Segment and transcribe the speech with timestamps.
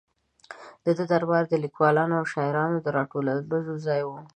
[0.83, 4.09] د ده دربار د لیکوالو او شاعرانو د را ټولېدو ځای و.